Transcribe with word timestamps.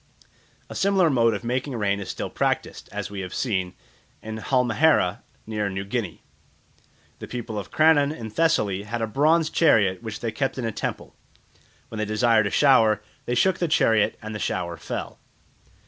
A 0.67 0.73
similar 0.73 1.11
mode 1.11 1.35
of 1.35 1.43
making 1.43 1.75
rain 1.75 1.99
is 1.99 2.09
still 2.09 2.31
practised, 2.31 2.89
as 2.91 3.11
we 3.11 3.19
have 3.19 3.35
seen, 3.35 3.75
in 4.23 4.37
Halmahera 4.39 5.21
near 5.45 5.69
New 5.69 5.83
Guinea. 5.83 6.23
The 7.19 7.27
people 7.27 7.59
of 7.59 7.69
Crannon 7.69 8.11
in 8.11 8.31
Thessaly 8.31 8.81
had 8.81 9.03
a 9.03 9.05
bronze 9.05 9.51
chariot 9.51 10.01
which 10.01 10.19
they 10.21 10.31
kept 10.31 10.57
in 10.57 10.65
a 10.65 10.71
temple. 10.71 11.15
When 11.89 11.99
they 11.99 12.05
desired 12.05 12.47
a 12.47 12.49
shower 12.49 13.03
they 13.25 13.35
shook 13.35 13.59
the 13.59 13.67
chariot 13.67 14.17
and 14.23 14.33
the 14.33 14.39
shower 14.39 14.75
fell. 14.75 15.19